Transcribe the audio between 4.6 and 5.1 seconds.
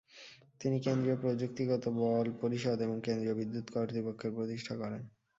করেন।